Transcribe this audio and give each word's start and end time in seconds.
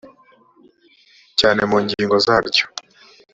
cyane 1.39 1.61
mu 1.69 1.77
ngingo 1.83 2.15
zaryo 2.25 2.65